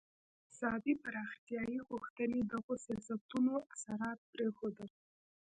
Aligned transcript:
د 0.03 0.03
اقتصادي 0.05 0.93
پراختیايي 1.03 1.77
غوښتنې 1.89 2.39
دغو 2.51 2.73
سیاستونو 2.85 3.53
اثرات 3.73 4.19
پرېښودل. 4.31 4.89